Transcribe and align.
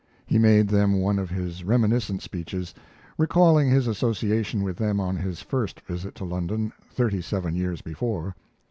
He 0.25 0.39
made 0.39 0.67
them 0.69 0.99
one 0.99 1.19
of 1.19 1.29
his 1.29 1.63
reminiscent 1.63 2.23
speeches, 2.23 2.73
recalling 3.19 3.69
his 3.69 3.85
association 3.85 4.63
with 4.63 4.77
them 4.77 4.99
on 4.99 5.15
his 5.15 5.43
first 5.43 5.79
visit 5.81 6.15
to 6.15 6.25
London, 6.25 6.73
thirty 6.89 7.21
seven 7.21 7.53
years 7.53 7.83
before. 7.83 8.35